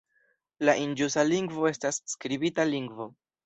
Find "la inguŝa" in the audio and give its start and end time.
0.69-1.27